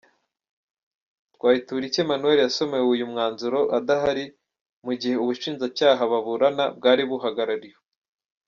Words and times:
Twayituriki 1.33 1.97
Emmanuel 2.03 2.39
yasomewe 2.41 2.85
uyu 2.93 3.09
mwanzuro 3.11 3.59
adahari, 3.77 4.25
mu 4.85 4.93
gihe 4.99 5.15
Ubushinjacyaha 5.23 6.01
baburana 6.11 6.65
bwari 6.77 7.03
buhagarariwe. 7.09 7.79